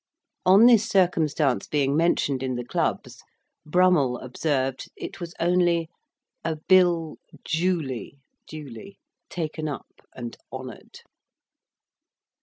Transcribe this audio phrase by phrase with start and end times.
[0.47, 3.21] On this circumstance being mentioned in the clubs,
[3.67, 5.91] Brummell observed it was only
[6.43, 8.17] "a Bill Jewly
[8.47, 8.97] (duly)
[9.29, 11.01] taken up and honoured."